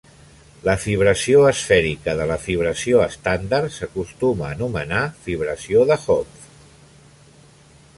La 0.67 0.73
fibració 0.85 1.43
esfèrica 1.49 2.15
de 2.21 2.25
la 2.31 2.39
fibració 2.47 3.03
estàndar 3.09 3.61
s'acostuma 3.77 4.49
a 4.49 4.53
anomenar 4.59 5.07
fibració 5.29 5.89
de 5.93 6.01
Hopf. 6.09 6.51